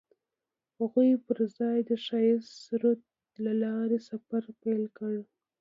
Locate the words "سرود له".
2.65-3.51